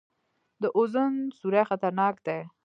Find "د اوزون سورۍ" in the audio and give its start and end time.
0.61-1.63